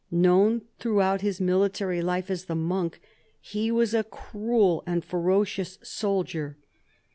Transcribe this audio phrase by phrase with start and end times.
[0.09, 2.99] Known throughout his military life as" the Monk,"
[3.39, 6.57] he was a cruel and ferocious soldier.